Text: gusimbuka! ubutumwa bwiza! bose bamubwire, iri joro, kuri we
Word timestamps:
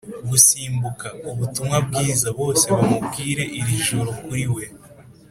gusimbuka! 0.29 1.07
ubutumwa 1.31 1.77
bwiza! 1.87 2.27
bose 2.39 2.65
bamubwire, 2.77 3.43
iri 3.59 3.75
joro, 3.85 4.09
kuri 4.25 4.45
we 4.55 4.63